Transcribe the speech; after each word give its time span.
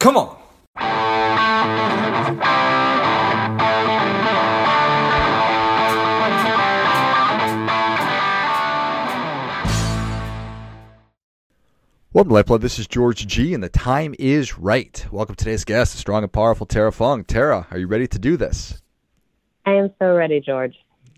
Come 0.00 0.16
on. 0.16 0.34
Welcome 12.14 12.30
to 12.30 12.34
Lifeblood. 12.34 12.62
This 12.62 12.78
is 12.78 12.86
George 12.86 13.26
G, 13.26 13.52
and 13.52 13.62
the 13.62 13.68
time 13.68 14.14
is 14.18 14.58
right. 14.58 15.06
Welcome 15.12 15.34
to 15.34 15.44
today's 15.44 15.66
guest, 15.66 15.92
the 15.92 15.98
strong 15.98 16.22
and 16.22 16.32
powerful 16.32 16.64
Tara 16.64 16.92
Fung. 16.92 17.22
Tara, 17.22 17.66
are 17.70 17.76
you 17.76 17.86
ready 17.86 18.08
to 18.08 18.18
do 18.18 18.38
this? 18.38 18.80
I 19.66 19.72
am 19.72 19.92
so 19.98 20.14
ready, 20.14 20.40
George. 20.40 20.76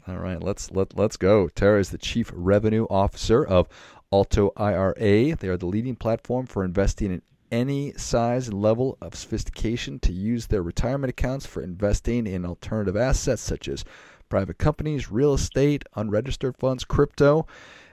All 0.08 0.18
right, 0.18 0.42
let's 0.42 0.72
let 0.72 0.98
let's 0.98 1.16
go. 1.16 1.46
Tara 1.46 1.78
is 1.78 1.90
the 1.90 1.98
chief 1.98 2.32
revenue 2.34 2.86
officer 2.90 3.46
of 3.46 3.68
Alto 4.12 4.50
IRA. 4.56 5.36
They 5.36 5.48
are 5.48 5.56
the 5.56 5.66
leading 5.66 5.94
platform 5.94 6.46
for 6.46 6.64
investing 6.64 7.12
in 7.12 7.22
any 7.52 7.92
size 7.92 8.48
and 8.48 8.60
level 8.60 8.98
of 9.00 9.14
sophistication 9.14 10.00
to 10.00 10.12
use 10.12 10.46
their 10.46 10.62
retirement 10.62 11.10
accounts 11.10 11.46
for 11.46 11.62
investing 11.62 12.26
in 12.26 12.44
alternative 12.44 12.96
assets 12.96 13.42
such 13.42 13.68
as 13.68 13.84
private 14.28 14.58
companies, 14.58 15.12
real 15.12 15.34
estate, 15.34 15.84
unregistered 15.94 16.56
funds, 16.56 16.84
crypto 16.84 17.46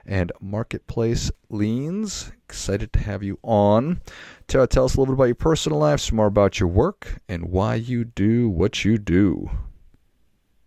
and 0.06 0.32
Marketplace 0.40 1.30
Liens. 1.48 2.32
Excited 2.48 2.92
to 2.94 2.98
have 3.00 3.22
you 3.22 3.38
on. 3.42 4.00
Tara, 4.48 4.66
tell 4.66 4.84
us 4.84 4.96
a 4.96 5.00
little 5.00 5.14
bit 5.14 5.18
about 5.18 5.24
your 5.24 5.34
personal 5.34 5.78
life, 5.78 6.00
some 6.00 6.16
more 6.16 6.26
about 6.26 6.58
your 6.58 6.68
work, 6.68 7.20
and 7.28 7.50
why 7.50 7.74
you 7.76 8.04
do 8.04 8.48
what 8.48 8.84
you 8.84 8.98
do. 8.98 9.50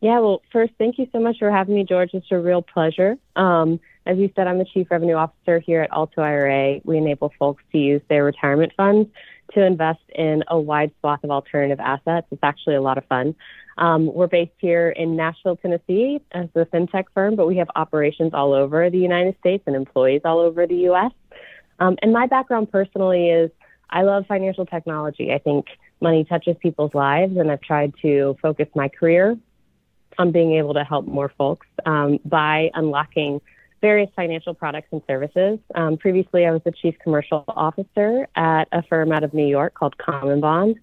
Yeah, 0.02 0.20
well, 0.20 0.42
first, 0.52 0.74
thank 0.78 0.98
you 0.98 1.08
so 1.12 1.20
much 1.20 1.38
for 1.40 1.50
having 1.50 1.76
me, 1.76 1.86
George. 1.86 2.12
It's 2.14 2.28
a 2.32 2.38
real 2.38 2.62
pleasure. 2.62 3.18
Um, 3.36 3.80
as 4.06 4.18
you 4.18 4.30
said, 4.36 4.48
I'm 4.48 4.58
the 4.58 4.66
Chief 4.66 4.88
Revenue 4.92 5.16
Officer 5.16 5.60
here 5.60 5.82
at 5.82 5.92
Alto 5.92 6.22
IRA. 6.22 6.82
We 6.84 6.98
enable 6.98 7.34
folks 7.40 7.64
to 7.72 7.78
use 7.78 8.02
their 8.10 8.24
retirement 8.24 8.74
funds 8.76 9.10
to 9.54 9.64
invest 9.66 10.02
in 10.14 10.44
a 10.48 10.60
wide 10.60 10.92
swath 11.00 11.24
of 11.24 11.32
alternative 11.32 11.80
assets. 11.80 12.28
It's 12.32 12.44
actually 12.44 12.76
a 12.76 12.82
lot 12.82 12.98
of 12.98 13.06
fun. 13.06 13.36
Um, 13.78 14.14
we're 14.14 14.28
based 14.28 14.52
here 14.58 14.90
in 14.90 15.16
Nashville, 15.16 15.56
Tennessee 15.56 16.22
as 16.32 16.48
a 16.56 16.66
fintech 16.66 17.06
firm, 17.14 17.36
but 17.36 17.48
we 17.48 17.58
have 17.58 17.70
operations 17.76 18.34
all 18.34 18.54
over 18.54 18.90
the 18.90 18.98
United 18.98 19.36
States 19.40 19.64
and 19.66 19.76
employees 19.76 20.22
all 20.26 20.40
over 20.40 20.68
the 20.68 20.76
U.S. 20.76 21.12
Um, 21.80 21.98
and 22.02 22.12
my 22.12 22.28
background 22.28 22.72
personally 22.72 23.30
is 23.30 23.52
I 23.90 24.04
love 24.04 24.26
financial 24.28 24.66
technology. 24.66 25.32
I 25.32 25.38
think 25.38 25.68
money 26.02 26.26
touches 26.26 26.56
people's 26.62 26.94
lives, 26.94 27.38
and 27.38 27.50
I've 27.52 27.62
tried 27.62 27.94
to 28.02 28.36
focus 28.42 28.68
my 28.76 28.90
career 28.90 29.38
on 30.18 30.32
being 30.32 30.54
able 30.54 30.74
to 30.76 30.84
help 30.84 31.08
more 31.08 31.32
folks 31.38 31.68
um, 31.86 32.20
by 32.26 32.70
unlocking 32.74 33.42
various 33.84 34.10
financial 34.16 34.54
products 34.54 34.88
and 34.94 35.02
services. 35.06 35.60
Um, 35.76 35.98
previously, 35.98 36.46
I 36.46 36.52
was 36.52 36.62
the 36.64 36.72
chief 36.72 36.96
commercial 37.04 37.44
officer 37.50 38.30
at 38.34 38.70
a 38.72 38.82
firm 38.82 39.12
out 39.12 39.26
of 39.26 39.34
New 39.34 39.46
York 39.46 39.74
called 39.74 39.98
CommonBond 39.98 40.76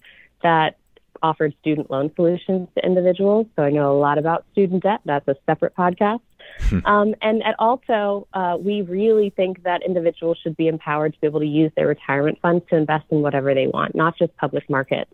that 0.43 0.77
offered 1.23 1.55
student 1.61 1.89
loan 1.89 2.11
solutions 2.15 2.69
to 2.75 2.85
individuals. 2.85 3.47
So 3.55 3.63
I 3.63 3.71
know 3.71 3.91
a 3.91 3.97
lot 3.97 4.19
about 4.19 4.45
student 4.51 4.83
debt. 4.83 5.01
That's 5.03 5.27
a 5.27 5.35
separate 5.47 5.75
podcast. 5.75 6.21
Hmm. 6.69 6.79
um, 6.85 7.15
and 7.23 7.41
at 7.43 7.55
Alto, 7.59 8.27
uh, 8.33 8.57
we 8.59 8.83
really 8.83 9.31
think 9.31 9.63
that 9.63 9.81
individuals 9.83 10.37
should 10.43 10.55
be 10.55 10.67
empowered 10.67 11.13
to 11.13 11.19
be 11.21 11.25
able 11.25 11.39
to 11.39 11.47
use 11.47 11.71
their 11.75 11.87
retirement 11.87 12.37
funds 12.39 12.63
to 12.69 12.75
invest 12.75 13.05
in 13.09 13.23
whatever 13.23 13.55
they 13.55 13.65
want, 13.65 13.95
not 13.95 14.15
just 14.15 14.35
public 14.37 14.69
markets. 14.69 15.11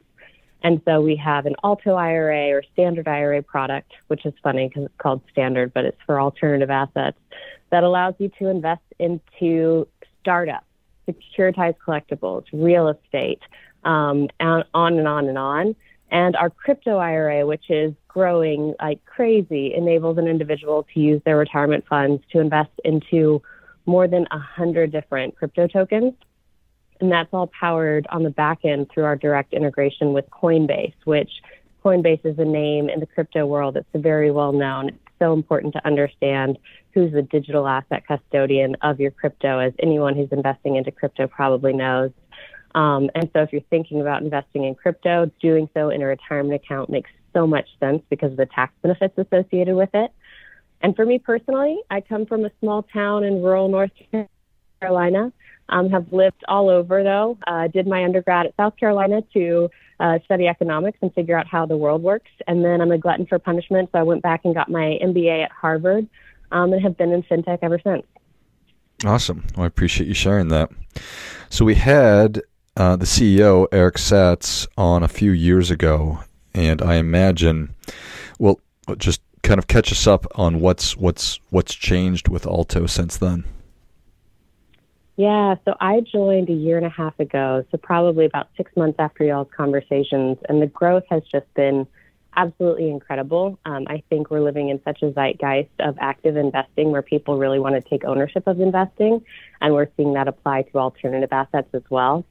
And 0.62 0.82
so 0.84 1.00
we 1.00 1.16
have 1.18 1.46
an 1.46 1.56
Alto 1.64 1.94
IRA 1.94 2.50
or 2.50 2.64
standard 2.74 3.08
IRA 3.08 3.44
product, 3.44 3.94
which 4.08 4.26
is 4.26 4.34
funny 4.44 4.68
because 4.68 4.86
it's 4.86 4.98
called 4.98 5.22
standard, 5.32 5.74
but 5.74 5.86
it's 5.86 6.02
for 6.06 6.20
alternative 6.20 6.70
assets 6.70 7.18
that 7.70 7.84
allows 7.84 8.16
you 8.18 8.30
to 8.40 8.48
invest 8.48 8.82
into 9.00 9.88
startups, 10.22 10.66
securitized 11.08 11.78
collectibles, 11.86 12.46
real 12.52 12.90
estate, 12.90 13.42
um, 13.84 14.28
and 14.40 14.64
on 14.74 14.98
and 14.98 15.08
on 15.08 15.28
and 15.28 15.38
on. 15.38 15.76
And 16.10 16.36
our 16.36 16.50
crypto 16.50 16.98
IRA, 16.98 17.46
which 17.46 17.70
is 17.70 17.94
growing 18.08 18.74
like 18.82 19.04
crazy, 19.06 19.74
enables 19.74 20.18
an 20.18 20.28
individual 20.28 20.88
to 20.94 21.00
use 21.00 21.22
their 21.26 21.38
retirement 21.38 21.86
funds 21.88 22.24
to 22.32 22.40
invest 22.40 22.72
into 22.86 23.42
more 23.86 24.08
than 24.08 24.26
100 24.32 24.92
different 24.92 25.36
crypto 25.36 25.68
tokens. 25.68 26.14
And 27.00 27.12
that's 27.12 27.30
all 27.32 27.48
powered 27.48 28.08
on 28.10 28.24
the 28.24 28.30
back 28.30 28.60
end 28.64 28.90
through 28.90 29.04
our 29.04 29.16
direct 29.16 29.54
integration 29.54 30.14
with 30.14 30.30
Coinbase, 30.30 30.96
which 31.04 31.42
Coinbase 31.84 32.26
is 32.26 32.40
a 32.40 32.46
name 32.46 32.90
in 32.90 33.00
the 33.00 33.06
crypto 33.06 33.46
world 33.46 33.76
that's 33.76 33.88
very 33.94 34.32
well 34.32 34.52
known. 34.52 34.90
It's 34.90 35.07
so 35.20 35.34
important 35.34 35.74
to 35.74 35.86
understand 35.86 36.58
who's 36.94 37.12
the 37.12 37.22
digital 37.22 37.68
asset 37.68 38.06
custodian 38.08 38.76
of 38.82 39.00
your 39.00 39.12
crypto, 39.12 39.60
as 39.60 39.74
anyone 39.80 40.16
who's 40.16 40.32
investing 40.32 40.76
into 40.76 40.92
crypto 40.92 41.28
probably 41.28 41.74
knows. 41.74 42.12
Um, 42.76 43.10
and 43.16 43.30
so 43.34 43.42
if 43.42 43.52
you're 43.52 43.62
thinking 43.70 44.02
about 44.02 44.22
investing 44.22 44.64
in 44.66 44.76
crypto, 44.76 45.32
doing 45.42 45.70
so 45.74 45.90
in 45.90 46.02
a 46.02 46.06
retirement 46.06 46.62
account 46.64 46.90
makes 46.90 47.10
so 47.34 47.48
much 47.48 47.68
sense 47.80 48.04
because 48.10 48.32
of 48.32 48.38
the 48.38 48.46
tax 48.46 48.74
benefits 48.82 49.18
associated 49.18 49.76
with 49.76 49.90
it. 49.94 50.12
And 50.82 50.96
for 50.96 51.06
me 51.06 51.20
personally, 51.20 51.80
I 51.90 52.02
come 52.02 52.26
from 52.26 52.46
a 52.46 52.52
small 52.60 52.84
town 52.84 53.24
in 53.24 53.42
rural 53.42 53.68
North 53.68 53.92
Carolina. 54.80 55.32
Um, 55.70 55.90
have 55.90 56.12
lived 56.14 56.44
all 56.48 56.70
over 56.70 57.04
though. 57.04 57.38
Uh, 57.46 57.68
did 57.68 57.88
my 57.88 58.04
undergrad 58.04 58.46
at 58.46 58.56
South 58.56 58.78
Carolina 58.78 59.22
to 59.34 59.70
uh, 60.00 60.20
study 60.26 60.48
economics 60.48 60.98
and 61.02 61.14
figure 61.14 61.38
out 61.38 61.48
how 61.48 61.66
the 61.66 61.78
world 61.78 62.04
works. 62.04 62.30
And 62.48 62.64
then 62.64 62.82
I'm 62.82 62.92
a 62.92 62.98
glutton 62.98 63.26
for 63.26 63.40
punishment, 63.40 63.90
so 63.92 64.00
I 64.00 64.04
went 64.04 64.22
back 64.22 64.42
and 64.46 64.54
got 64.54 64.70
my 64.70 65.00
MBA 65.04 65.44
at 65.44 65.52
Harvard 65.52 66.08
um, 66.52 66.74
and 66.74 66.82
have 66.82 66.98
been 66.98 67.12
in 67.12 67.24
fintech 67.24 67.60
ever 67.62 67.80
since. 67.84 68.06
Awesome. 69.06 69.46
Well, 69.56 69.64
I 69.64 69.68
appreciate 69.68 70.08
you 70.08 70.14
sharing 70.14 70.48
that. 70.50 70.70
So 71.50 71.66
we 71.66 71.76
had 71.76 72.42
uh, 72.76 72.96
the 72.96 73.06
CEO 73.06 73.68
Eric 73.72 73.96
Satz 73.96 74.68
on 74.78 75.04
a 75.04 75.08
few 75.08 75.32
years 75.32 75.70
ago, 75.72 76.20
and 76.54 76.82
I 76.82 76.96
imagine, 76.96 77.76
well, 78.40 78.60
just 78.98 79.22
kind 79.44 79.60
of 79.60 79.68
catch 79.68 79.92
us 79.92 80.08
up 80.08 80.26
on 80.36 80.60
what's 80.60 80.98
what's 80.98 81.40
what's 81.50 81.76
changed 81.76 82.28
with 82.28 82.46
Alto 82.46 82.86
since 82.86 83.18
then. 83.18 83.46
Yeah, 85.18 85.56
so 85.66 85.76
I 85.82 86.02
joined 86.02 86.48
a 86.50 86.54
year 86.54 86.78
and 86.78 86.86
a 86.86 86.92
half 86.92 87.20
ago, 87.20 87.66
so 87.72 87.78
probably 87.78 88.26
about 88.26 88.50
six 88.56 88.72
months 88.78 88.98
after 89.00 89.24
y'all's 89.24 89.48
conversations, 89.56 90.38
and 90.48 90.62
the 90.62 90.68
growth 90.68 91.06
has 91.10 91.24
just 91.32 91.52
been 91.56 91.88
absolutely 92.36 92.92
incredible. 92.92 93.58
Um, 93.66 93.86
I 93.88 94.04
think 94.12 94.30
we're 94.30 94.42
living 94.42 94.70
in 94.70 94.80
such 94.84 95.02
a 95.02 95.12
zeitgeist 95.12 95.72
of 95.80 95.98
active 96.00 96.38
investing 96.38 96.92
where 96.92 97.02
people 97.02 97.40
really 97.40 97.58
want 97.58 97.74
to 97.74 97.90
take 97.90 98.06
ownership 98.06 98.46
of 98.46 98.62
investing, 98.62 99.26
and 99.60 99.74
we're 99.74 99.88
seeing 99.98 100.14
that 100.14 100.28
apply 100.28 100.62
to 100.62 100.78
alternative 100.78 101.30
assets 101.32 101.70
as 101.74 101.84
well. 101.90 102.24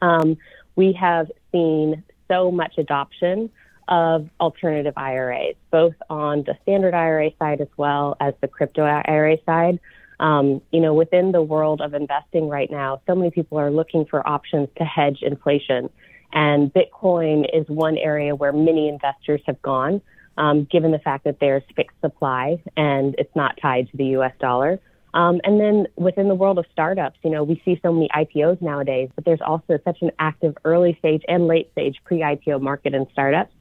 Um, 0.00 0.38
we 0.74 0.94
have 0.94 1.30
seen 1.52 2.02
so 2.28 2.50
much 2.50 2.78
adoption 2.78 3.50
of 3.88 4.30
alternative 4.40 4.94
IRAs, 4.96 5.54
both 5.70 5.94
on 6.08 6.44
the 6.44 6.56
standard 6.62 6.94
IRA 6.94 7.30
side 7.38 7.60
as 7.60 7.68
well 7.76 8.16
as 8.20 8.32
the 8.40 8.48
crypto 8.48 8.84
IRA 8.84 9.36
side. 9.44 9.78
Um, 10.18 10.62
you 10.72 10.80
know, 10.80 10.94
within 10.94 11.32
the 11.32 11.42
world 11.42 11.80
of 11.80 11.94
investing 11.94 12.48
right 12.48 12.70
now, 12.70 13.02
so 13.06 13.14
many 13.14 13.30
people 13.30 13.58
are 13.58 13.70
looking 13.70 14.06
for 14.06 14.26
options 14.26 14.68
to 14.78 14.84
hedge 14.84 15.18
inflation. 15.22 15.90
And 16.32 16.72
Bitcoin 16.72 17.46
is 17.52 17.68
one 17.68 17.98
area 17.98 18.34
where 18.34 18.52
many 18.52 18.88
investors 18.88 19.40
have 19.46 19.60
gone, 19.62 20.00
um, 20.38 20.66
given 20.70 20.90
the 20.90 20.98
fact 20.98 21.24
that 21.24 21.38
there's 21.40 21.62
fixed 21.74 22.00
supply 22.00 22.62
and 22.76 23.14
it's 23.18 23.34
not 23.36 23.58
tied 23.60 23.90
to 23.90 23.96
the 23.96 24.06
US 24.16 24.32
dollar. 24.40 24.80
Um, 25.14 25.40
and 25.44 25.58
then 25.58 25.86
within 25.96 26.28
the 26.28 26.34
world 26.34 26.58
of 26.58 26.66
startups, 26.72 27.18
you 27.22 27.30
know, 27.30 27.42
we 27.42 27.60
see 27.64 27.80
so 27.82 27.90
many 27.90 28.08
IPOs 28.14 28.60
nowadays, 28.60 29.08
but 29.14 29.24
there's 29.24 29.40
also 29.40 29.78
such 29.82 30.02
an 30.02 30.10
active 30.18 30.54
early 30.64 30.96
stage 30.98 31.22
and 31.26 31.46
late 31.46 31.70
stage 31.72 31.96
pre 32.04 32.18
IPO 32.18 32.60
market 32.60 32.92
in 32.92 33.06
startups. 33.12 33.52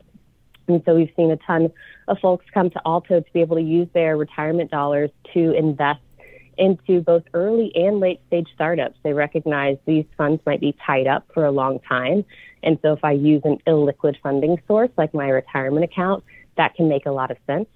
And 0.67 0.81
so 0.85 0.95
we've 0.95 1.11
seen 1.16 1.31
a 1.31 1.37
ton 1.37 1.72
of 2.07 2.19
folks 2.19 2.45
come 2.53 2.69
to 2.72 2.81
Alto 2.85 3.22
to 3.22 3.31
be 3.31 3.39
able 3.39 3.55
to 3.55 3.61
use 3.61 3.87
their 3.93 4.17
retirement 4.17 4.69
dollars 4.69 5.11
to 5.33 5.53
invest 5.53 6.01
into 6.57 7.01
both 7.01 7.23
early 7.33 7.71
and 7.75 7.99
late 7.99 8.21
stage 8.27 8.47
startups. 8.53 8.97
They 9.03 9.13
recognize 9.13 9.77
these 9.85 10.05
funds 10.17 10.41
might 10.45 10.61
be 10.61 10.75
tied 10.85 11.07
up 11.07 11.27
for 11.33 11.45
a 11.45 11.51
long 11.51 11.79
time. 11.79 12.25
And 12.63 12.79
so 12.81 12.93
if 12.93 13.03
I 13.03 13.11
use 13.11 13.41
an 13.45 13.57
illiquid 13.67 14.16
funding 14.22 14.61
source 14.67 14.90
like 14.97 15.13
my 15.13 15.29
retirement 15.29 15.84
account, 15.84 16.23
that 16.57 16.75
can 16.75 16.90
make 16.90 17.05
a 17.05 17.11
lot 17.11 17.31
of 17.31 17.37
sense. 17.46 17.67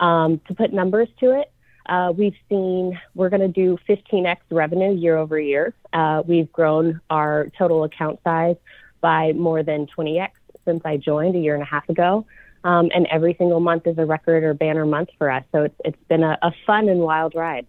Um, 0.00 0.40
to 0.46 0.54
put 0.54 0.72
numbers 0.72 1.08
to 1.20 1.38
it, 1.40 1.50
uh, 1.86 2.12
we've 2.16 2.36
seen 2.48 3.00
we're 3.14 3.30
going 3.30 3.40
to 3.40 3.48
do 3.48 3.78
15x 3.88 4.36
revenue 4.50 4.94
year 4.94 5.16
over 5.16 5.40
year. 5.40 5.74
Uh, 5.92 6.22
we've 6.26 6.52
grown 6.52 7.00
our 7.10 7.48
total 7.58 7.84
account 7.84 8.20
size 8.22 8.56
by 9.00 9.32
more 9.32 9.62
than 9.62 9.86
20x 9.86 10.30
since 10.64 10.82
I 10.84 10.98
joined 10.98 11.34
a 11.34 11.38
year 11.38 11.54
and 11.54 11.62
a 11.62 11.66
half 11.66 11.88
ago. 11.88 12.26
Um, 12.64 12.90
and 12.94 13.06
every 13.06 13.34
single 13.38 13.60
month 13.60 13.86
is 13.86 13.96
a 13.98 14.04
record 14.04 14.44
or 14.44 14.52
banner 14.52 14.84
month 14.84 15.10
for 15.16 15.30
us. 15.30 15.44
So 15.52 15.62
it's, 15.62 15.74
it's 15.84 16.02
been 16.08 16.22
a, 16.22 16.38
a 16.42 16.52
fun 16.66 16.88
and 16.88 17.00
wild 17.00 17.34
ride. 17.34 17.66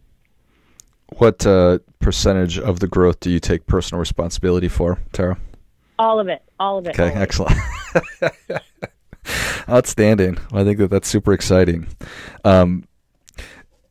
What 1.17 1.45
uh, 1.45 1.79
percentage 1.99 2.59
of 2.59 2.79
the 2.79 2.87
growth 2.87 3.19
do 3.19 3.29
you 3.29 3.39
take 3.39 3.65
personal 3.67 3.99
responsibility 3.99 4.67
for, 4.67 4.99
Tara? 5.11 5.37
All 5.97 6.19
of 6.19 6.27
it. 6.27 6.41
All 6.59 6.77
of 6.77 6.85
it. 6.85 6.97
Okay, 6.97 7.11
excellent. 7.13 7.57
Outstanding. 9.69 10.37
I 10.53 10.63
think 10.63 10.77
that 10.77 10.89
that's 10.89 11.07
super 11.07 11.33
exciting. 11.33 11.87
Um, 12.45 12.85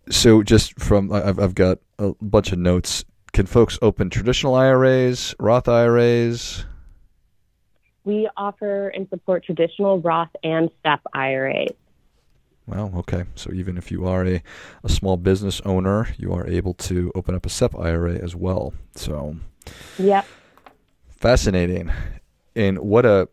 so 0.09 0.43
just 0.43 0.79
from 0.81 1.13
I've 1.13 1.39
I've 1.39 1.55
got 1.55 1.79
a 1.99 2.13
bunch 2.23 2.53
of 2.53 2.59
notes. 2.59 3.05
Can 3.33 3.47
folks 3.47 3.79
open 3.83 4.09
traditional 4.09 4.55
IRAs, 4.55 5.35
Roth 5.39 5.69
IRAs? 5.69 6.65
we 8.09 8.27
offer 8.39 8.89
and 8.89 9.07
support 9.11 9.45
traditional 9.45 10.01
Roth 10.01 10.31
and 10.43 10.71
SEP 10.83 11.03
IRAs. 11.13 11.75
Well, 12.69 12.93
okay. 12.97 13.25
So 13.35 13.51
even 13.53 13.79
if 13.79 13.91
you 13.91 14.07
are 14.07 14.27
a, 14.27 14.43
a 14.85 14.89
small 14.91 15.17
business 15.17 15.63
owner, 15.65 16.15
you 16.19 16.35
are 16.35 16.47
able 16.47 16.75
to 16.75 17.11
open 17.15 17.35
up 17.35 17.47
a 17.47 17.49
SEP 17.49 17.75
IRA 17.75 18.15
as 18.15 18.37
well. 18.37 18.75
So, 18.95 19.37
yep. 19.99 20.27
Fascinating. 21.09 21.91
And 22.55 22.79
what 22.79 23.07
a, 23.07 23.29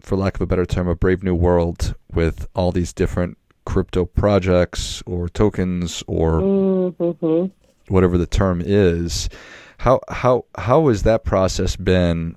for 0.00 0.16
lack 0.16 0.36
of 0.36 0.40
a 0.40 0.46
better 0.46 0.64
term, 0.64 0.88
a 0.88 0.94
brave 0.94 1.22
new 1.22 1.34
world 1.34 1.94
with 2.14 2.48
all 2.54 2.72
these 2.72 2.94
different 2.94 3.36
crypto 3.66 4.06
projects 4.06 5.02
or 5.04 5.28
tokens 5.28 6.02
or 6.06 6.40
mm-hmm. 6.40 7.92
whatever 7.92 8.16
the 8.16 8.26
term 8.26 8.62
is. 8.64 9.28
How 9.78 10.00
how 10.08 10.46
how 10.56 10.88
has 10.88 11.02
that 11.02 11.22
process 11.22 11.76
been 11.76 12.36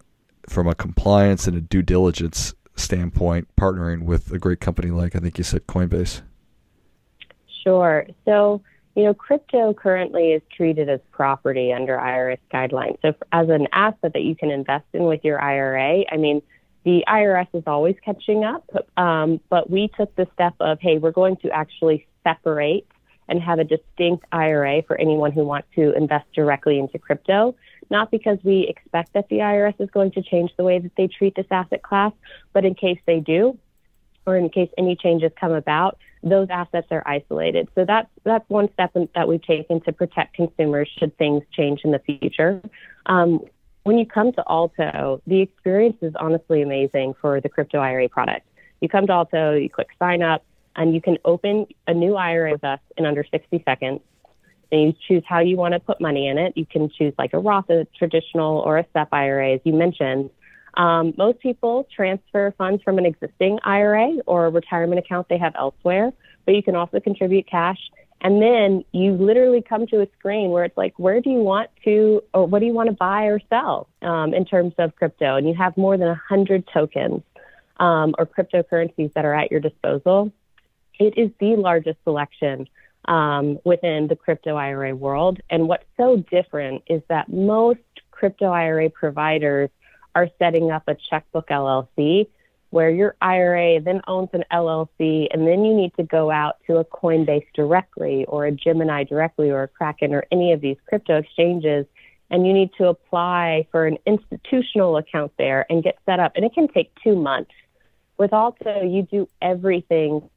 from 0.50 0.68
a 0.68 0.76
compliance 0.76 1.48
and 1.48 1.56
a 1.56 1.62
due 1.62 1.82
diligence 1.82 2.54
standpoint, 2.76 3.48
partnering 3.56 4.04
with 4.04 4.32
a 4.34 4.38
great 4.38 4.60
company 4.60 4.92
like 4.92 5.16
I 5.16 5.20
think 5.20 5.38
you 5.38 5.46
said 5.46 5.68
Coinbase? 5.68 6.22
Sure. 7.64 8.06
So, 8.26 8.62
you 8.96 9.04
know, 9.04 9.14
crypto 9.14 9.74
currently 9.74 10.34
is 10.34 10.42
treated 10.56 10.90
as 10.90 11.00
property 11.12 11.72
under 11.72 11.98
IRS 11.98 12.40
guidelines. 12.54 12.98
So, 13.02 13.14
as 13.32 13.50
an 13.50 13.68
asset 13.72 14.14
that 14.14 14.24
you 14.24 14.36
can 14.36 14.52
invest 14.52 14.86
in 14.94 15.04
with 15.04 15.24
your 15.24 15.42
IRA, 15.42 16.04
I 16.12 16.18
mean, 16.18 16.42
the 16.84 17.04
IRS 17.08 17.48
is 17.54 17.64
always 17.68 17.96
catching 18.04 18.44
up, 18.44 18.68
um, 18.98 19.40
but 19.50 19.70
we 19.70 19.90
took 19.96 20.16
the 20.16 20.28
step 20.34 20.56
of, 20.60 20.80
hey, 20.82 20.98
we're 20.98 21.12
going 21.12 21.38
to 21.38 21.50
actually 21.52 22.08
separate 22.24 22.88
and 23.30 23.42
have 23.42 23.60
a 23.60 23.64
distinct 23.64 24.26
IRA 24.32 24.82
for 24.84 25.00
anyone 25.00 25.32
who 25.32 25.46
wants 25.46 25.68
to 25.76 25.96
invest 25.96 26.26
directly 26.34 26.80
into 26.80 26.98
crypto. 26.98 27.56
Not 27.90 28.10
because 28.10 28.40
we 28.44 28.68
expect 28.68 29.14
that 29.14 29.30
the 29.30 29.38
IRS 29.38 29.80
is 29.80 29.90
going 29.92 30.12
to 30.14 30.24
change 30.24 30.52
the 30.58 30.64
way 30.64 30.80
that 30.80 30.92
they 30.98 31.08
treat 31.08 31.36
this 31.36 31.46
asset 31.52 31.84
class, 31.84 32.14
but 32.52 32.66
in 32.66 32.74
case 32.74 33.00
they 33.06 33.20
do, 33.20 33.58
or 34.26 34.38
in 34.38 34.50
case 34.50 34.70
any 34.78 34.96
changes 34.96 35.32
come 35.40 35.52
about, 35.52 35.98
those 36.24 36.48
assets 36.50 36.88
are 36.92 37.04
isolated. 37.06 37.68
So 37.76 37.86
that's 37.86 38.10
that's 38.24 38.48
one 38.50 38.70
step 38.74 38.92
that 39.16 39.28
we've 39.28 39.42
taken 39.42 39.82
to 39.82 39.92
protect 39.92 40.36
consumers 40.36 40.90
should 41.00 41.18
things 41.18 41.44
change 41.52 41.82
in 41.84 41.92
the 41.92 42.00
future. 42.00 42.62
Um, 43.08 43.42
when 43.84 43.98
you 43.98 44.06
come 44.06 44.32
to 44.34 44.44
Alto, 44.48 45.22
the 45.26 45.42
experience 45.42 45.98
is 46.02 46.14
honestly 46.20 46.62
amazing 46.62 47.16
for 47.20 47.42
the 47.42 47.50
crypto 47.50 47.80
IRA 47.80 48.10
product. 48.10 48.46
You 48.80 48.90
come 48.90 49.08
to 49.08 49.14
Alto, 49.14 49.54
you 49.54 49.70
click 49.70 49.88
sign 49.98 50.22
up, 50.22 50.44
and 50.76 50.94
you 50.94 51.02
can 51.02 51.18
open 51.26 51.66
a 51.88 51.94
new 51.94 52.16
IRA 52.16 52.52
with 52.52 52.64
us 52.64 52.80
in 52.98 53.06
under 53.06 53.24
60 53.24 53.64
seconds. 53.66 54.02
And 54.72 54.82
you 54.82 54.94
choose 55.08 55.24
how 55.28 55.40
you 55.40 55.58
want 55.58 55.74
to 55.74 55.80
put 55.80 56.00
money 56.00 56.28
in 56.28 56.38
it. 56.38 56.54
You 56.56 56.66
can 56.66 56.90
choose 56.90 57.14
like 57.18 57.34
a 57.34 57.40
Roth, 57.40 57.70
a 57.70 57.86
traditional, 57.98 58.60
or 58.60 58.78
a 58.78 58.86
SEP 58.94 59.10
IRA, 59.12 59.56
as 59.56 59.60
you 59.66 59.74
mentioned. 59.74 60.30
Um, 60.76 61.14
most 61.18 61.40
people 61.40 61.88
transfer 61.94 62.54
funds 62.58 62.82
from 62.84 62.98
an 62.98 63.06
existing 63.06 63.60
IRA 63.64 64.18
or 64.26 64.46
a 64.46 64.50
retirement 64.50 65.00
account 65.00 65.28
they 65.30 65.38
have 65.38 65.54
elsewhere, 65.58 66.14
but 66.46 66.56
you 66.56 66.64
can 66.64 66.76
also 66.76 67.00
contribute 67.00 67.48
cash. 67.48 67.80
And 68.22 68.42
then 68.42 68.86
you 68.92 69.14
literally 69.14 69.64
come 69.68 69.88
to 69.88 70.02
a 70.02 70.08
screen 70.18 70.52
where 70.52 70.64
it's 70.64 70.78
like, 70.78 70.94
where 70.98 71.22
do 71.22 71.30
you 71.32 71.40
want 71.40 71.72
to, 71.84 72.22
or 72.34 72.46
what 72.46 72.60
do 72.60 72.68
you 72.68 72.74
want 72.74 72.88
to 72.88 72.96
buy 72.96 73.24
or 73.24 73.40
sell 73.50 73.88
um, 74.04 74.34
in 74.34 74.46
terms 74.46 74.74
of 74.78 74.96
crypto? 74.96 75.38
And 75.38 75.48
you 75.48 75.56
have 75.56 75.76
more 75.76 75.98
than 75.98 76.08
100 76.08 76.70
tokens 76.72 77.24
um, 77.80 78.14
or 78.20 78.28
cryptocurrencies 78.28 79.12
that 79.14 79.26
are 79.26 79.34
at 79.34 79.50
your 79.50 79.60
disposal. 79.60 80.32
It 81.00 81.18
is 81.18 81.32
the 81.40 81.56
largest 81.56 81.98
selection 82.04 82.68
um, 83.06 83.58
within 83.66 84.08
the 84.08 84.16
crypto 84.16 84.56
IRA 84.56 84.96
world. 84.96 85.40
And 85.50 85.68
what's 85.68 85.86
so 85.98 86.18
different 86.18 86.84
is 86.88 87.02
that 87.10 87.28
most 87.28 87.80
crypto 88.12 88.52
IRA 88.52 88.92
providers 88.92 89.72
are 90.16 90.30
setting 90.40 90.72
up 90.72 90.84
a 90.88 90.96
checkbook 91.10 91.48
LLC 91.50 92.28
where 92.72 92.90
your 92.90 93.16
IRA 93.22 93.82
then 93.82 94.02
owns 94.08 94.30
an 94.32 94.46
LLC, 94.52 95.28
and 95.32 95.46
then 95.46 95.66
you 95.66 95.76
need 95.76 95.94
to 95.98 96.04
go 96.04 96.32
out 96.32 96.56
to 96.66 96.78
a 96.78 96.86
Coinbase 96.86 97.46
directly 97.54 98.26
or 98.26 98.46
a 98.46 98.52
Gemini 98.52 99.04
directly 99.04 99.50
or 99.50 99.64
a 99.64 99.68
Kraken 99.68 100.14
or 100.14 100.24
any 100.32 100.54
of 100.54 100.62
these 100.62 100.78
crypto 100.88 101.18
exchanges, 101.18 101.86
and 102.30 102.48
you 102.48 102.54
need 102.54 102.72
to 102.78 102.88
apply 102.88 103.68
for 103.72 103.86
an 103.86 103.98
institutional 104.08 104.96
account 104.96 105.34
there 105.38 105.66
and 105.70 105.84
get 105.84 105.98
set 106.06 106.22
up. 106.22 106.32
And 106.36 106.46
it 106.46 106.54
can 106.54 106.70
take 106.70 106.92
two 107.04 107.16
months. 107.16 107.52
With 108.18 108.32
Alto, 108.32 108.84
you 108.84 109.04
do 109.04 109.28
everything 109.42 110.30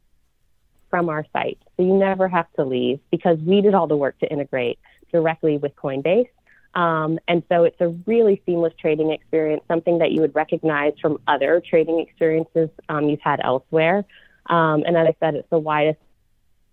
from 0.90 1.08
our 1.08 1.24
site. 1.32 1.58
So 1.76 1.84
you 1.84 1.94
never 1.94 2.26
have 2.26 2.52
to 2.54 2.64
leave 2.64 2.98
because 3.12 3.38
we 3.38 3.60
did 3.60 3.74
all 3.74 3.86
the 3.86 3.96
work 3.96 4.18
to 4.18 4.26
integrate 4.26 4.80
directly 5.12 5.56
with 5.56 5.76
Coinbase. 5.76 6.28
Um, 6.74 7.18
and 7.28 7.42
so 7.48 7.64
it's 7.64 7.80
a 7.80 7.88
really 8.06 8.42
seamless 8.46 8.72
trading 8.80 9.12
experience, 9.12 9.62
something 9.68 9.98
that 9.98 10.10
you 10.10 10.20
would 10.20 10.34
recognize 10.34 10.92
from 11.00 11.18
other 11.28 11.62
trading 11.68 12.00
experiences 12.00 12.68
um, 12.88 13.08
you've 13.08 13.20
had 13.20 13.40
elsewhere. 13.42 14.04
Um, 14.46 14.82
and 14.86 14.96
as 14.96 15.06
I 15.08 15.16
said, 15.20 15.34
it's 15.36 15.48
the 15.50 15.58
widest 15.58 16.00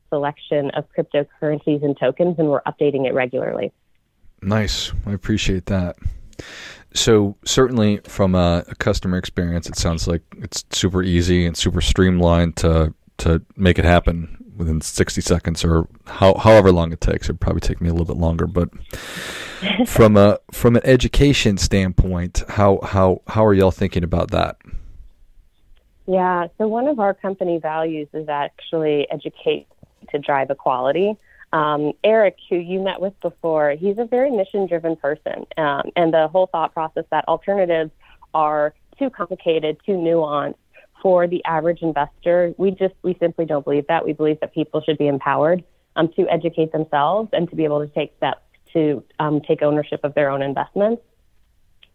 selection 0.10 0.72
of 0.72 0.86
cryptocurrencies 0.98 1.84
and 1.84 1.98
tokens, 1.98 2.36
and 2.40 2.50
we're 2.50 2.64
updating 2.64 3.08
it 3.08 3.14
regularly. 3.14 3.72
Nice. 4.42 4.92
I 5.06 5.14
appreciate 5.14 5.68
that. 5.68 5.98
So, 6.94 7.38
certainly 7.46 8.02
from 8.04 8.36
a, 8.36 8.66
a 8.68 8.76
customer 8.76 9.18
experience, 9.18 9.70
it 9.70 9.78
sounds 9.78 10.08
like 10.08 10.24
it's 10.40 10.66
super 10.72 11.04
easy 11.04 11.46
and 11.46 11.56
super 11.56 11.80
streamlined 11.80 12.58
to, 12.58 12.94
to 13.20 13.42
make 13.56 13.80
it 13.80 13.86
happen 13.86 14.41
within 14.56 14.82
60 14.82 15.22
seconds 15.22 15.64
or 15.64 15.88
how, 16.06 16.36
however 16.36 16.72
long 16.72 16.92
it 16.92 17.02
takes. 17.02 17.28
It'd 17.28 17.40
probably 17.40 17.62
take 17.62 17.82
me 17.82 17.90
a 17.90 17.92
little 17.92 18.06
bit 18.06 18.18
longer, 18.18 18.48
but 18.48 18.70
from 19.88 20.18
a 20.18 20.40
from 20.52 20.76
an 20.76 20.82
education 20.84 21.58
standpoint, 21.58 22.44
how 22.50 22.80
how 22.84 23.22
how 23.28 23.46
are 23.46 23.54
y'all 23.54 23.72
thinking 23.72 24.04
about 24.04 24.32
that? 24.32 24.58
Yeah, 26.08 26.48
so 26.58 26.68
one 26.68 26.88
of 26.88 27.00
our 27.00 27.14
company 27.14 27.60
values 27.60 28.08
is 28.14 28.28
actually 28.28 29.08
educate 29.10 29.68
to 30.10 30.20
drive 30.20 30.50
equality. 30.50 31.16
Um, 31.54 31.94
Eric, 32.04 32.38
who 32.50 32.56
you 32.56 32.80
met 32.80 33.02
with 33.02 33.14
before, 33.22 33.72
he's 33.72 33.98
a 33.98 34.06
very 34.06 34.32
mission 34.32 34.68
driven 34.68 34.96
person. 34.96 35.46
Um, 35.58 35.92
and 35.96 36.14
the 36.14 36.28
whole 36.28 36.48
thought 36.48 36.74
process 36.74 37.04
that 37.12 37.28
alternatives 37.28 37.92
are 38.34 38.74
too 38.98 39.10
complicated, 39.10 39.78
too 39.86 39.94
nuanced, 39.94 40.56
for 41.02 41.28
the 41.28 41.44
average 41.46 41.82
investor, 41.82 42.54
we 42.58 42.72
just 42.72 42.94
we 43.04 43.16
simply 43.20 43.46
don't 43.46 43.64
believe 43.64 43.88
that. 43.88 44.06
We 44.06 44.14
believe 44.14 44.40
that 44.42 44.54
people 44.54 44.82
should 44.82 44.98
be 44.98 45.08
empowered 45.08 45.64
um, 45.96 46.10
to 46.14 46.28
educate 46.30 46.72
themselves 46.72 47.30
and 47.34 47.50
to 47.50 47.56
be 47.56 47.64
able 47.64 47.86
to 47.86 47.94
take 47.94 48.16
steps 48.18 48.42
to 48.74 49.04
um, 49.20 49.42
take 49.42 49.62
ownership 49.62 50.02
of 50.04 50.14
their 50.14 50.30
own 50.30 50.42
investments. 50.42 51.02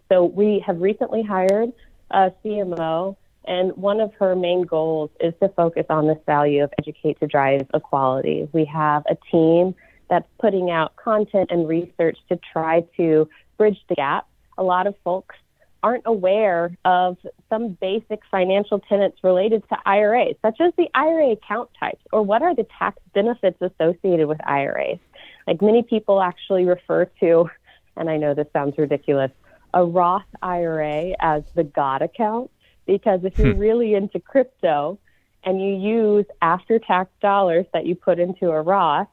So 0.08 0.25
we 0.25 0.62
have 0.67 0.81
recently 0.81 1.23
hired 1.23 1.73
a 2.11 2.32
CMO, 2.44 3.17
and 3.44 3.76
one 3.76 4.00
of 4.00 4.12
her 4.14 4.37
main 4.37 4.63
goals 4.63 5.10
is 5.20 5.32
to 5.43 5.48
focus 5.51 5.86
on 5.89 6.06
this 6.06 6.19
value 6.27 6.63
of 6.63 6.72
educate 6.79 7.19
to 7.20 7.27
drive 7.27 7.67
equality. 7.75 8.48
We 8.53 8.65
have 8.67 9.05
a 9.08 9.17
team 9.31 9.75
that's 10.08 10.29
putting 10.39 10.70
out 10.70 10.94
content 10.96 11.51
and 11.51 11.67
research 11.67 12.19
to 12.29 12.39
try 12.53 12.84
to 12.96 13.29
bridge 13.56 13.79
the 13.89 13.94
gap. 13.94 14.27
A 14.58 14.63
lot 14.63 14.86
of 14.86 14.94
folks 15.03 15.34
aren't 15.86 16.02
aware 16.05 16.76
of 16.84 17.16
some 17.48 17.69
basic 17.81 18.19
financial 18.28 18.81
tenets 18.81 19.22
related 19.22 19.62
to 19.69 19.76
IRAs, 19.86 20.34
such 20.43 20.60
as 20.60 20.72
the 20.76 20.88
IRA 20.94 21.31
account 21.31 21.70
types 21.78 22.02
or 22.10 22.22
what 22.22 22.43
are 22.43 22.56
the 22.56 22.66
tax 22.76 23.00
benefits 23.14 23.56
associated 23.62 24.26
with 24.26 24.40
IRAs. 24.44 24.98
Like 25.46 25.62
many 25.62 25.84
people 25.84 26.20
actually 26.20 26.64
refer 26.64 27.05
to, 27.20 27.48
and 27.96 28.10
I 28.10 28.16
know 28.16 28.34
this 28.34 28.48
sounds 28.52 28.76
ridiculous, 28.76 29.31
a 29.74 29.84
Roth 29.84 30.26
IRA 30.43 31.14
as 31.20 31.44
the 31.55 31.62
God 31.62 32.02
account 32.02 32.50
because 32.84 33.20
if 33.22 33.38
you're 33.38 33.55
hmm. 33.55 33.60
really 33.60 33.94
into 33.94 34.19
crypto 34.19 34.98
and 35.44 35.62
you 35.62 35.76
use 35.76 36.26
after 36.43 36.81
tax 36.81 37.10
dollars 37.22 37.66
that 37.72 37.86
you 37.86 37.94
put 37.94 38.19
into 38.19 38.50
a 38.50 38.60
Roth 38.60 39.06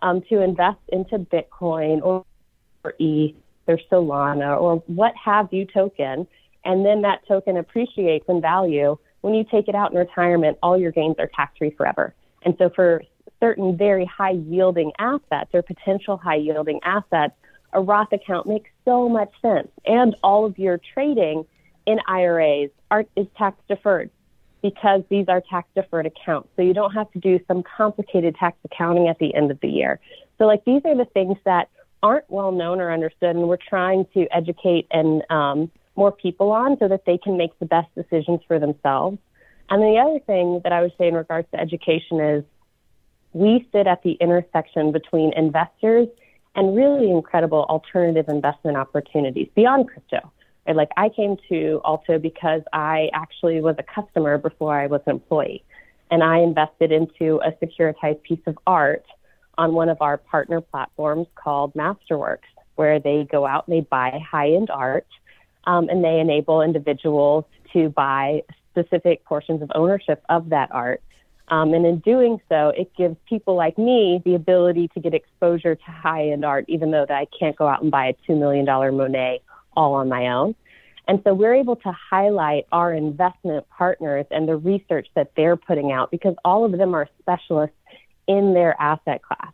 um, 0.00 0.22
to 0.30 0.42
invest 0.42 0.78
into 0.92 1.18
Bitcoin 1.18 2.02
or, 2.04 2.24
or 2.84 2.94
ETH 3.00 3.34
or 3.70 3.78
Solana 3.90 4.60
or 4.60 4.76
what 4.86 5.14
have 5.22 5.52
you 5.52 5.64
token, 5.64 6.26
and 6.64 6.84
then 6.84 7.02
that 7.02 7.26
token 7.26 7.56
appreciates 7.56 8.26
in 8.28 8.40
value. 8.40 8.98
When 9.22 9.34
you 9.34 9.44
take 9.50 9.68
it 9.68 9.74
out 9.74 9.92
in 9.92 9.98
retirement, 9.98 10.58
all 10.62 10.78
your 10.78 10.92
gains 10.92 11.16
are 11.18 11.30
tax 11.34 11.56
free 11.58 11.70
forever. 11.70 12.14
And 12.42 12.54
so 12.58 12.70
for 12.74 13.02
certain 13.38 13.76
very 13.76 14.04
high 14.04 14.32
yielding 14.32 14.92
assets 14.98 15.50
or 15.52 15.62
potential 15.62 16.16
high 16.16 16.36
yielding 16.36 16.80
assets, 16.82 17.34
a 17.72 17.80
Roth 17.80 18.12
account 18.12 18.46
makes 18.46 18.70
so 18.84 19.08
much 19.08 19.30
sense. 19.40 19.68
And 19.86 20.16
all 20.22 20.44
of 20.44 20.58
your 20.58 20.80
trading 20.94 21.44
in 21.86 21.98
IRAs 22.06 22.70
are, 22.90 23.04
is 23.16 23.26
tax 23.36 23.56
deferred 23.68 24.10
because 24.62 25.02
these 25.08 25.26
are 25.28 25.42
tax 25.48 25.68
deferred 25.74 26.06
accounts. 26.06 26.48
So 26.56 26.62
you 26.62 26.74
don't 26.74 26.92
have 26.92 27.10
to 27.12 27.18
do 27.18 27.40
some 27.48 27.62
complicated 27.62 28.36
tax 28.36 28.58
accounting 28.64 29.08
at 29.08 29.18
the 29.18 29.34
end 29.34 29.50
of 29.50 29.60
the 29.60 29.68
year. 29.68 30.00
So, 30.38 30.44
like, 30.46 30.64
these 30.64 30.82
are 30.84 30.96
the 30.96 31.06
things 31.06 31.36
that 31.44 31.68
aren't 32.02 32.28
well 32.30 32.52
known 32.52 32.80
or 32.80 32.92
understood, 32.92 33.36
and 33.36 33.48
we're 33.48 33.56
trying 33.56 34.06
to 34.14 34.26
educate 34.34 34.86
and 34.90 35.22
um, 35.30 35.70
more 35.96 36.12
people 36.12 36.50
on 36.50 36.78
so 36.78 36.88
that 36.88 37.04
they 37.04 37.18
can 37.18 37.36
make 37.36 37.58
the 37.58 37.66
best 37.66 37.88
decisions 37.94 38.40
for 38.46 38.58
themselves. 38.58 39.18
And 39.68 39.82
the 39.82 39.98
other 39.98 40.18
thing 40.20 40.60
that 40.64 40.72
I 40.72 40.82
would 40.82 40.92
say 40.98 41.08
in 41.08 41.14
regards 41.14 41.48
to 41.52 41.60
education 41.60 42.20
is 42.20 42.44
we 43.32 43.68
sit 43.72 43.86
at 43.86 44.02
the 44.02 44.12
intersection 44.12 44.92
between 44.92 45.32
investors 45.34 46.08
and 46.56 46.74
really 46.74 47.10
incredible 47.10 47.64
alternative 47.68 48.28
investment 48.28 48.76
opportunities 48.76 49.48
beyond 49.54 49.88
crypto. 49.88 50.32
Like 50.66 50.90
I 50.96 51.08
came 51.08 51.36
to 51.48 51.80
Alto 51.84 52.18
because 52.18 52.62
I 52.72 53.10
actually 53.12 53.60
was 53.60 53.76
a 53.78 53.82
customer 53.82 54.38
before 54.38 54.78
I 54.78 54.86
was 54.86 55.00
an 55.06 55.12
employee. 55.12 55.64
And 56.10 56.22
I 56.22 56.38
invested 56.38 56.92
into 56.92 57.40
a 57.44 57.52
securitized 57.64 58.22
piece 58.22 58.40
of 58.46 58.58
art 58.66 59.04
on 59.60 59.74
one 59.74 59.90
of 59.90 59.98
our 60.00 60.16
partner 60.16 60.62
platforms 60.62 61.26
called 61.34 61.74
Masterworks, 61.74 62.48
where 62.76 62.98
they 62.98 63.28
go 63.30 63.46
out 63.46 63.68
and 63.68 63.76
they 63.76 63.82
buy 63.82 64.18
high 64.18 64.52
end 64.52 64.70
art 64.70 65.06
um, 65.64 65.90
and 65.90 66.02
they 66.02 66.18
enable 66.18 66.62
individuals 66.62 67.44
to 67.74 67.90
buy 67.90 68.42
specific 68.70 69.22
portions 69.26 69.60
of 69.60 69.70
ownership 69.74 70.24
of 70.30 70.48
that 70.48 70.70
art. 70.72 71.02
Um, 71.48 71.74
and 71.74 71.84
in 71.84 71.98
doing 71.98 72.40
so, 72.48 72.72
it 72.74 72.90
gives 72.96 73.16
people 73.28 73.54
like 73.54 73.76
me 73.76 74.22
the 74.24 74.34
ability 74.34 74.88
to 74.94 75.00
get 75.00 75.12
exposure 75.12 75.74
to 75.74 75.90
high 75.90 76.30
end 76.30 76.42
art, 76.42 76.64
even 76.68 76.90
though 76.90 77.04
that 77.06 77.14
I 77.14 77.26
can't 77.38 77.54
go 77.54 77.68
out 77.68 77.82
and 77.82 77.90
buy 77.90 78.06
a 78.06 78.32
$2 78.32 78.38
million 78.38 78.64
Monet 78.64 79.42
all 79.76 79.92
on 79.92 80.08
my 80.08 80.28
own. 80.28 80.54
And 81.06 81.20
so 81.22 81.34
we're 81.34 81.54
able 81.54 81.76
to 81.76 81.92
highlight 81.92 82.64
our 82.72 82.94
investment 82.94 83.68
partners 83.68 84.24
and 84.30 84.48
the 84.48 84.56
research 84.56 85.08
that 85.16 85.32
they're 85.36 85.56
putting 85.56 85.92
out 85.92 86.10
because 86.10 86.34
all 86.46 86.64
of 86.64 86.72
them 86.72 86.94
are 86.94 87.08
specialists 87.18 87.76
in 88.30 88.54
their 88.54 88.80
asset 88.80 89.22
class. 89.22 89.52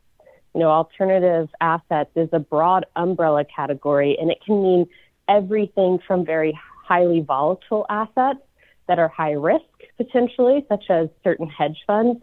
You 0.55 0.61
know, 0.61 0.71
alternative 0.71 1.49
assets 1.63 2.11
is 2.15 2.29
a 2.33 2.39
broad 2.39 2.85
umbrella 2.95 3.45
category 3.45 4.19
and 4.21 4.31
it 4.31 4.39
can 4.45 4.63
mean 4.63 4.87
everything 5.29 5.99
from 6.07 6.27
very 6.27 6.59
highly 6.87 7.21
volatile 7.21 7.87
assets 7.89 8.41
that 8.87 8.99
are 8.99 9.09
high 9.09 9.33
risk 9.33 9.65
potentially, 9.97 10.67
such 10.69 10.85
as 10.91 11.09
certain 11.25 11.49
hedge 11.49 11.79
funds, 11.87 12.21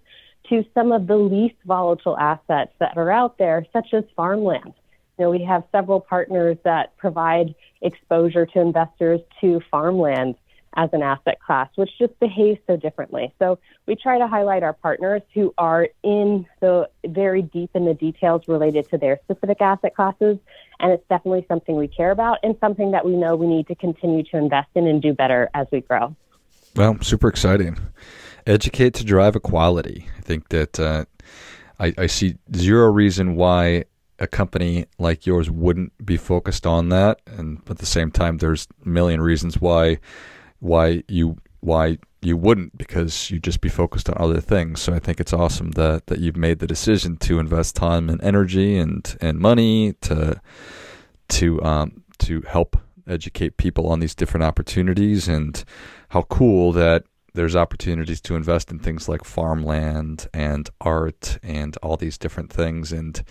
to 0.49 0.63
some 0.75 0.91
of 0.91 1.07
the 1.07 1.17
least 1.17 1.55
volatile 1.65 2.17
assets 2.19 2.71
that 2.79 2.95
are 2.97 3.09
out 3.09 3.39
there, 3.39 3.65
such 3.73 3.87
as 3.93 4.03
farmland. 4.15 4.73
You 5.17 5.25
know, 5.25 5.31
we 5.31 5.43
have 5.43 5.63
several 5.71 6.01
partners 6.01 6.57
that 6.63 6.95
provide 6.97 7.55
exposure 7.81 8.45
to 8.45 8.59
investors 8.59 9.21
to 9.41 9.59
farmland 9.71 10.35
as 10.75 10.89
an 10.93 11.01
asset 11.01 11.39
class, 11.39 11.69
which 11.75 11.89
just 11.97 12.17
behaves 12.19 12.59
so 12.67 12.75
differently. 12.75 13.33
So 13.39 13.59
we 13.85 13.95
try 13.95 14.17
to 14.17 14.27
highlight 14.27 14.63
our 14.63 14.73
partners 14.73 15.21
who 15.33 15.53
are 15.57 15.87
in 16.03 16.45
the 16.61 16.89
very 17.05 17.41
deep 17.41 17.71
in 17.73 17.85
the 17.85 17.93
details 17.93 18.47
related 18.47 18.89
to 18.89 18.97
their 18.97 19.19
specific 19.23 19.61
asset 19.61 19.95
classes. 19.95 20.37
And 20.79 20.91
it's 20.91 21.07
definitely 21.09 21.45
something 21.47 21.75
we 21.75 21.87
care 21.87 22.11
about 22.11 22.39
and 22.43 22.55
something 22.59 22.91
that 22.91 23.05
we 23.05 23.15
know 23.15 23.35
we 23.35 23.47
need 23.47 23.67
to 23.67 23.75
continue 23.75 24.23
to 24.23 24.37
invest 24.37 24.69
in 24.75 24.87
and 24.87 25.01
do 25.01 25.13
better 25.13 25.49
as 25.53 25.67
we 25.71 25.81
grow. 25.81 26.15
Well, 26.75 26.97
super 27.01 27.27
exciting. 27.27 27.77
Educate 28.47 28.95
to 28.95 29.05
drive 29.05 29.35
equality. 29.35 30.07
I 30.17 30.21
think 30.21 30.49
that 30.49 30.79
uh, 30.79 31.05
I, 31.79 31.93
I 31.97 32.07
see 32.07 32.35
zero 32.55 32.91
reason 32.91 33.35
why 33.35 33.85
a 34.19 34.27
company 34.27 34.85
like 34.97 35.25
yours 35.25 35.49
wouldn't 35.49 36.05
be 36.05 36.17
focused 36.17 36.65
on 36.65 36.89
that, 36.89 37.21
and 37.25 37.61
at 37.69 37.79
the 37.79 37.85
same 37.85 38.11
time, 38.11 38.37
there's 38.37 38.67
a 38.85 38.87
million 38.87 39.21
reasons 39.21 39.59
why 39.59 39.99
why 40.63 41.03
you 41.09 41.37
why 41.59 41.97
you 42.21 42.37
wouldn't 42.37 42.77
because 42.77 43.29
you'd 43.29 43.43
just 43.43 43.61
be 43.61 43.69
focused 43.69 44.09
on 44.09 44.15
other 44.17 44.39
things. 44.39 44.81
So 44.81 44.93
I 44.93 44.99
think 44.99 45.19
it's 45.19 45.33
awesome 45.33 45.71
that 45.71 46.07
that 46.07 46.19
you've 46.19 46.37
made 46.37 46.59
the 46.59 46.67
decision 46.67 47.17
to 47.17 47.39
invest 47.39 47.75
time 47.75 48.09
and 48.09 48.21
energy 48.23 48.77
and 48.77 49.15
and 49.19 49.39
money 49.39 49.93
to 50.01 50.41
to 51.29 51.61
um, 51.63 52.03
to 52.19 52.41
help 52.41 52.77
educate 53.07 53.57
people 53.57 53.87
on 53.87 53.99
these 53.99 54.15
different 54.15 54.45
opportunities 54.45 55.27
and 55.27 55.65
how 56.09 56.21
cool 56.23 56.71
that 56.71 57.03
there's 57.33 57.55
opportunities 57.55 58.21
to 58.21 58.35
invest 58.35 58.71
in 58.71 58.79
things 58.79 59.09
like 59.09 59.25
farmland 59.25 60.27
and 60.33 60.69
art 60.79 61.37
and 61.43 61.75
all 61.83 61.97
these 61.97 62.17
different 62.17 62.53
things 62.53 62.93
and 62.93 63.23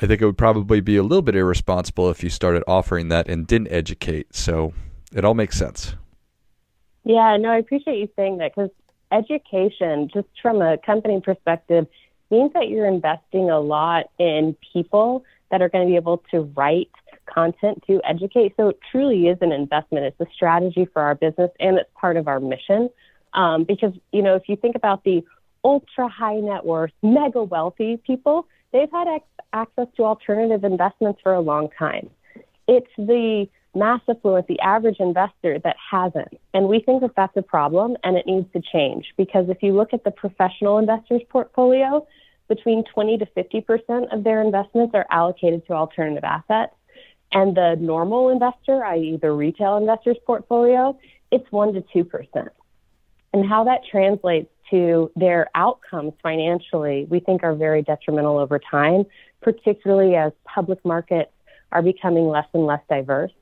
I 0.00 0.06
think 0.06 0.20
it 0.20 0.26
would 0.26 0.38
probably 0.38 0.80
be 0.80 0.96
a 0.96 1.02
little 1.02 1.22
bit 1.22 1.34
irresponsible 1.34 2.10
if 2.10 2.22
you 2.22 2.30
started 2.30 2.62
offering 2.68 3.08
that 3.08 3.28
and 3.28 3.46
didn't 3.46 3.72
educate. 3.72 4.34
So 4.34 4.72
it 5.12 5.24
all 5.24 5.34
makes 5.34 5.56
sense. 5.56 5.94
Yeah, 7.04 7.36
no, 7.36 7.50
I 7.50 7.58
appreciate 7.58 7.98
you 7.98 8.08
saying 8.16 8.38
that 8.38 8.54
because 8.54 8.70
education, 9.12 10.08
just 10.12 10.28
from 10.40 10.62
a 10.62 10.78
company 10.78 11.20
perspective, 11.20 11.86
means 12.30 12.52
that 12.54 12.68
you're 12.68 12.86
investing 12.86 13.50
a 13.50 13.60
lot 13.60 14.06
in 14.18 14.56
people 14.72 15.24
that 15.50 15.62
are 15.62 15.68
going 15.68 15.86
to 15.86 15.90
be 15.90 15.96
able 15.96 16.22
to 16.30 16.40
write 16.56 16.90
content 17.26 17.82
to 17.86 18.00
educate. 18.04 18.54
So 18.56 18.70
it 18.70 18.78
truly 18.90 19.28
is 19.28 19.38
an 19.40 19.52
investment. 19.52 20.06
It's 20.06 20.20
a 20.20 20.26
strategy 20.34 20.88
for 20.92 21.02
our 21.02 21.14
business 21.14 21.50
and 21.60 21.78
it's 21.78 21.90
part 21.94 22.16
of 22.16 22.26
our 22.28 22.40
mission. 22.40 22.90
Um, 23.34 23.64
because, 23.64 23.92
you 24.12 24.22
know, 24.22 24.36
if 24.36 24.48
you 24.48 24.56
think 24.56 24.76
about 24.76 25.04
the 25.04 25.24
ultra 25.62 26.08
high 26.08 26.36
net 26.36 26.64
worth, 26.64 26.92
mega 27.02 27.42
wealthy 27.42 27.98
people, 28.06 28.46
they've 28.72 28.90
had 28.90 29.08
ex- 29.08 29.24
access 29.52 29.88
to 29.96 30.04
alternative 30.04 30.64
investments 30.64 31.20
for 31.22 31.34
a 31.34 31.40
long 31.40 31.68
time. 31.78 32.10
It's 32.66 32.90
the 32.96 33.48
mass 33.74 34.00
affluent, 34.08 34.46
the 34.46 34.60
average 34.60 35.00
investor 35.00 35.58
that 35.58 35.76
hasn't. 35.90 36.38
And 36.52 36.68
we 36.68 36.80
think 36.80 37.02
that 37.02 37.12
that's 37.16 37.36
a 37.36 37.42
problem 37.42 37.96
and 38.04 38.16
it 38.16 38.26
needs 38.26 38.50
to 38.52 38.60
change 38.60 39.12
because 39.16 39.48
if 39.48 39.62
you 39.62 39.72
look 39.72 39.92
at 39.92 40.04
the 40.04 40.10
professional 40.10 40.78
investors 40.78 41.22
portfolio, 41.28 42.06
between 42.48 42.84
20 42.84 43.18
to 43.18 43.26
50% 43.26 44.12
of 44.12 44.24
their 44.24 44.40
investments 44.42 44.94
are 44.94 45.06
allocated 45.10 45.66
to 45.66 45.72
alternative 45.72 46.24
assets. 46.24 46.74
And 47.32 47.56
the 47.56 47.76
normal 47.80 48.28
investor, 48.28 48.84
i.e., 48.84 49.18
the 49.20 49.32
retail 49.32 49.76
investor's 49.76 50.18
portfolio, 50.24 50.98
it's 51.32 51.50
1 51.50 51.74
to 51.74 51.80
2%. 51.80 52.48
And 53.32 53.48
how 53.48 53.64
that 53.64 53.80
translates 53.90 54.50
to 54.70 55.10
their 55.16 55.48
outcomes 55.54 56.12
financially, 56.22 57.06
we 57.10 57.20
think 57.20 57.42
are 57.42 57.54
very 57.54 57.82
detrimental 57.82 58.38
over 58.38 58.58
time, 58.58 59.04
particularly 59.42 60.14
as 60.14 60.32
public 60.44 60.84
markets 60.84 61.32
are 61.72 61.82
becoming 61.82 62.28
less 62.28 62.46
and 62.54 62.66
less 62.66 62.80
diverse. 62.88 63.32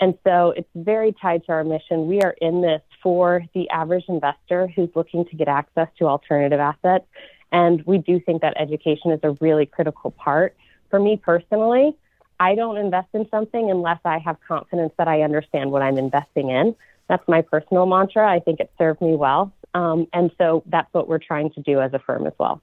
And 0.00 0.16
so 0.24 0.50
it's 0.56 0.68
very 0.74 1.12
tied 1.12 1.44
to 1.46 1.52
our 1.52 1.64
mission. 1.64 2.06
We 2.06 2.22
are 2.22 2.34
in 2.40 2.62
this 2.62 2.82
for 3.02 3.42
the 3.54 3.68
average 3.70 4.04
investor 4.08 4.68
who's 4.68 4.90
looking 4.94 5.24
to 5.26 5.36
get 5.36 5.48
access 5.48 5.88
to 5.98 6.06
alternative 6.06 6.60
assets. 6.60 7.04
And 7.50 7.82
we 7.86 7.98
do 7.98 8.20
think 8.20 8.42
that 8.42 8.54
education 8.56 9.10
is 9.10 9.20
a 9.22 9.32
really 9.40 9.66
critical 9.66 10.10
part. 10.12 10.56
For 10.90 11.00
me 11.00 11.16
personally, 11.16 11.96
I 12.40 12.54
don't 12.54 12.76
invest 12.76 13.08
in 13.12 13.28
something 13.30 13.70
unless 13.70 13.98
I 14.04 14.18
have 14.18 14.36
confidence 14.46 14.92
that 14.98 15.08
I 15.08 15.22
understand 15.22 15.72
what 15.72 15.82
I'm 15.82 15.98
investing 15.98 16.50
in. 16.50 16.74
That's 17.08 17.26
my 17.26 17.42
personal 17.42 17.86
mantra. 17.86 18.30
I 18.30 18.38
think 18.38 18.60
it 18.60 18.70
served 18.78 19.00
me 19.00 19.16
well. 19.16 19.52
Um, 19.74 20.06
and 20.12 20.30
so 20.38 20.62
that's 20.66 20.92
what 20.92 21.08
we're 21.08 21.18
trying 21.18 21.50
to 21.52 21.62
do 21.62 21.80
as 21.80 21.92
a 21.94 21.98
firm 21.98 22.26
as 22.26 22.34
well. 22.38 22.60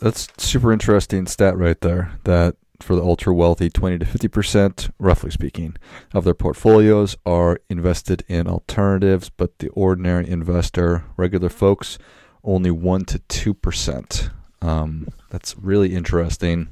That's 0.00 0.28
super 0.38 0.72
interesting 0.72 1.26
stat 1.26 1.56
right 1.56 1.80
there. 1.80 2.12
That 2.24 2.56
for 2.80 2.94
the 2.94 3.02
ultra 3.02 3.32
wealthy, 3.34 3.70
20 3.70 3.98
to 3.98 4.04
50%, 4.04 4.90
roughly 4.98 5.30
speaking, 5.30 5.76
of 6.12 6.24
their 6.24 6.34
portfolios 6.34 7.16
are 7.24 7.60
invested 7.68 8.24
in 8.28 8.48
alternatives, 8.48 9.30
but 9.30 9.58
the 9.58 9.68
ordinary 9.70 10.28
investor, 10.28 11.04
regular 11.16 11.48
folks, 11.48 11.98
only 12.42 12.70
1 12.70 13.04
to 13.06 13.18
2%. 13.18 14.30
Um, 14.60 15.08
that's 15.30 15.56
really 15.58 15.94
interesting. 15.94 16.68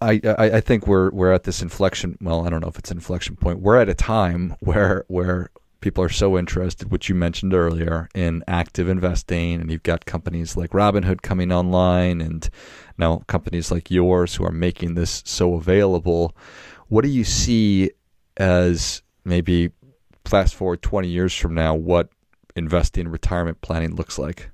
I, 0.00 0.20
I, 0.24 0.56
I 0.56 0.60
think 0.60 0.88
we're 0.88 1.10
we're 1.10 1.32
at 1.32 1.44
this 1.44 1.62
inflection. 1.62 2.18
Well, 2.20 2.44
I 2.44 2.50
don't 2.50 2.60
know 2.60 2.68
if 2.68 2.78
it's 2.78 2.90
inflection 2.90 3.36
point. 3.36 3.60
We're 3.60 3.80
at 3.80 3.88
a 3.88 3.94
time 3.94 4.56
where 4.60 5.04
where 5.06 5.50
people 5.82 6.02
are 6.02 6.08
so 6.08 6.38
interested, 6.38 6.90
which 6.90 7.10
you 7.10 7.14
mentioned 7.14 7.52
earlier, 7.52 8.08
in 8.14 8.42
active 8.48 8.88
investing, 8.88 9.60
and 9.60 9.70
you've 9.70 9.82
got 9.82 10.06
companies 10.06 10.56
like 10.56 10.70
Robinhood 10.70 11.20
coming 11.20 11.52
online, 11.52 12.22
and 12.22 12.48
now 12.96 13.22
companies 13.26 13.70
like 13.70 13.90
yours 13.90 14.36
who 14.36 14.44
are 14.44 14.52
making 14.52 14.94
this 14.94 15.22
so 15.26 15.54
available. 15.54 16.34
What 16.88 17.04
do 17.04 17.10
you 17.10 17.24
see 17.24 17.90
as 18.38 19.02
maybe 19.24 19.70
fast 20.24 20.54
forward 20.54 20.80
20 20.80 21.08
years 21.08 21.34
from 21.34 21.54
now, 21.54 21.74
what 21.74 22.08
investing 22.56 23.08
retirement 23.08 23.60
planning 23.60 23.94
looks 23.94 24.18
like? 24.18 24.50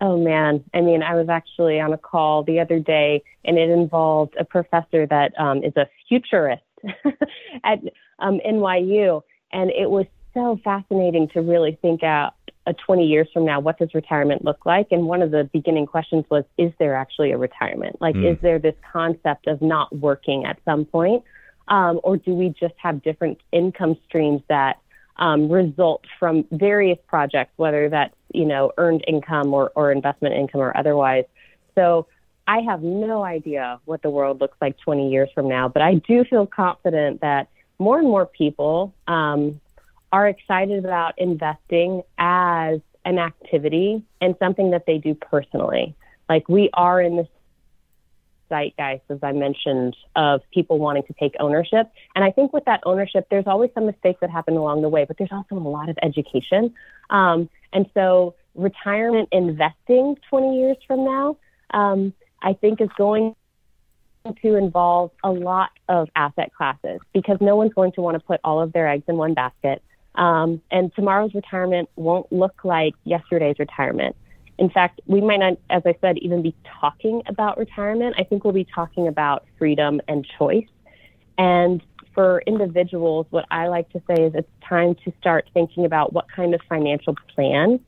Oh 0.00 0.18
man, 0.18 0.64
I 0.74 0.80
mean, 0.80 1.02
I 1.02 1.14
was 1.14 1.28
actually 1.28 1.80
on 1.80 1.92
a 1.92 1.98
call 1.98 2.42
the 2.42 2.58
other 2.58 2.80
day, 2.80 3.22
and 3.44 3.56
it 3.56 3.70
involved 3.70 4.34
a 4.38 4.44
professor 4.44 5.06
that 5.06 5.32
um, 5.38 5.62
is 5.62 5.76
a 5.76 5.88
futurist 6.08 6.62
at 7.64 7.78
um, 8.18 8.40
NYU, 8.44 9.22
and 9.52 9.70
it 9.70 9.90
was 9.90 10.06
so 10.34 10.58
fascinating 10.64 11.28
to 11.28 11.40
really 11.40 11.78
think 11.82 12.02
out 12.02 12.34
uh, 12.66 12.72
20 12.86 13.06
years 13.06 13.28
from 13.32 13.44
now, 13.44 13.60
what 13.60 13.78
does 13.78 13.92
retirement 13.92 14.44
look 14.44 14.64
like? 14.64 14.88
And 14.90 15.06
one 15.06 15.20
of 15.20 15.30
the 15.30 15.48
beginning 15.52 15.86
questions 15.86 16.24
was, 16.30 16.44
is 16.56 16.72
there 16.78 16.94
actually 16.94 17.32
a 17.32 17.38
retirement? 17.38 18.00
Like, 18.00 18.14
mm. 18.14 18.32
is 18.32 18.38
there 18.40 18.58
this 18.58 18.76
concept 18.92 19.46
of 19.46 19.60
not 19.60 19.94
working 19.94 20.44
at 20.44 20.58
some 20.64 20.84
point? 20.84 21.24
Um, 21.68 22.00
or 22.02 22.16
do 22.16 22.34
we 22.34 22.50
just 22.50 22.74
have 22.76 23.02
different 23.02 23.38
income 23.52 23.96
streams 24.06 24.42
that 24.48 24.78
um, 25.16 25.50
result 25.50 26.04
from 26.18 26.44
various 26.50 26.98
projects, 27.06 27.52
whether 27.56 27.88
that's 27.88 28.14
you 28.32 28.44
know 28.44 28.72
earned 28.78 29.04
income 29.06 29.52
or, 29.52 29.70
or 29.74 29.92
investment 29.92 30.34
income 30.34 30.60
or 30.60 30.76
otherwise. 30.76 31.24
So 31.74 32.06
I 32.46 32.60
have 32.60 32.82
no 32.82 33.22
idea 33.22 33.80
what 33.84 34.02
the 34.02 34.10
world 34.10 34.40
looks 34.40 34.56
like 34.60 34.76
20 34.78 35.10
years 35.10 35.28
from 35.34 35.48
now, 35.48 35.68
but 35.68 35.82
I 35.82 35.94
do 35.94 36.24
feel 36.24 36.46
confident 36.46 37.20
that 37.20 37.48
more 37.82 37.98
and 37.98 38.08
more 38.08 38.26
people 38.26 38.94
um, 39.08 39.60
are 40.12 40.28
excited 40.28 40.84
about 40.84 41.18
investing 41.18 42.02
as 42.18 42.80
an 43.04 43.18
activity 43.18 44.02
and 44.20 44.36
something 44.38 44.70
that 44.70 44.86
they 44.86 44.98
do 44.98 45.14
personally. 45.14 45.94
Like 46.28 46.48
we 46.48 46.70
are 46.74 47.00
in 47.00 47.16
this 47.16 47.26
zeitgeist, 48.48 49.02
as 49.08 49.18
I 49.22 49.32
mentioned, 49.32 49.96
of 50.14 50.42
people 50.52 50.78
wanting 50.78 51.02
to 51.04 51.14
take 51.14 51.34
ownership. 51.40 51.90
And 52.14 52.24
I 52.24 52.30
think 52.30 52.52
with 52.52 52.64
that 52.66 52.80
ownership, 52.84 53.26
there's 53.30 53.46
always 53.46 53.70
some 53.74 53.86
mistakes 53.86 54.20
that 54.20 54.30
happen 54.30 54.56
along 54.56 54.82
the 54.82 54.88
way, 54.88 55.04
but 55.04 55.16
there's 55.18 55.32
also 55.32 55.56
a 55.56 55.58
lot 55.58 55.88
of 55.88 55.98
education. 56.02 56.74
Um, 57.10 57.48
and 57.72 57.86
so, 57.94 58.34
retirement 58.54 59.30
investing 59.32 60.16
20 60.28 60.58
years 60.58 60.76
from 60.86 61.04
now, 61.04 61.38
um, 61.70 62.12
I 62.42 62.52
think, 62.52 62.82
is 62.82 62.90
going 62.98 63.34
to 64.42 64.56
involve 64.56 65.10
a 65.24 65.30
lot 65.30 65.70
of 65.88 66.08
asset 66.16 66.52
classes 66.54 67.00
because 67.12 67.38
no 67.40 67.56
one's 67.56 67.74
going 67.74 67.92
to 67.92 68.00
want 68.00 68.14
to 68.14 68.20
put 68.20 68.40
all 68.44 68.60
of 68.60 68.72
their 68.72 68.88
eggs 68.88 69.04
in 69.08 69.16
one 69.16 69.34
basket. 69.34 69.82
Um, 70.14 70.60
and 70.70 70.94
tomorrow's 70.94 71.34
retirement 71.34 71.88
won't 71.96 72.30
look 72.32 72.64
like 72.64 72.94
yesterday's 73.04 73.58
retirement. 73.58 74.14
In 74.58 74.70
fact, 74.70 75.00
we 75.06 75.20
might 75.20 75.38
not, 75.38 75.54
as 75.70 75.82
I 75.86 75.94
said, 76.00 76.18
even 76.18 76.42
be 76.42 76.54
talking 76.80 77.22
about 77.26 77.58
retirement. 77.58 78.14
I 78.18 78.24
think 78.24 78.44
we'll 78.44 78.52
be 78.52 78.66
talking 78.66 79.08
about 79.08 79.44
freedom 79.58 80.00
and 80.06 80.26
choice. 80.38 80.68
And 81.38 81.82
for 82.14 82.42
individuals, 82.46 83.26
what 83.30 83.46
I 83.50 83.68
like 83.68 83.88
to 83.90 84.02
say 84.06 84.22
is 84.22 84.34
it's 84.34 84.48
time 84.68 84.94
to 85.04 85.12
start 85.18 85.48
thinking 85.54 85.84
about 85.84 86.12
what 86.12 86.26
kind 86.30 86.54
of 86.54 86.60
financial 86.68 87.16
plan 87.34 87.80